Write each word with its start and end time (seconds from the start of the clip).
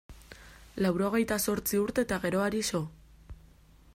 Laurogehita 0.85 1.37
zortzi 1.51 1.81
urte 1.83 2.07
eta 2.07 2.19
geroari 2.25 2.65
so. 2.73 2.83